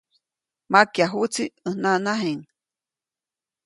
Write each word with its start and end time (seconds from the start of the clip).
Makyajuʼtsi 0.71 1.43
ʼäj 1.53 1.75
nanajiʼŋ. 1.81 2.39